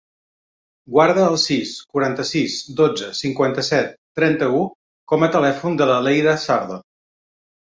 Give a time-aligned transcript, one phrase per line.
[0.93, 4.65] Guarda el sis, quaranta-sis, dotze, cinquanta-set, trenta-u
[5.13, 6.83] com a telèfon de la Leila Sardon.